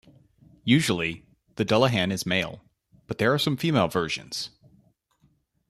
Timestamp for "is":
2.11-2.25